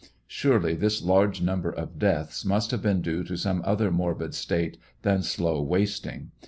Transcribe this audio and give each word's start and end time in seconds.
Surely 0.25 0.73
this 0.73 1.03
large 1.03 1.43
number 1.43 1.69
of 1.69 1.99
deaths 1.99 2.43
must 2.43 2.71
have 2.71 2.81
been 2.81 3.03
due 3.03 3.23
to 3.23 3.37
some 3.37 3.61
other 3.63 3.91
morbid 3.91 4.33
state 4.33 4.79
than 5.03 5.21
slow 5.21 5.61
wasting. 5.61 6.31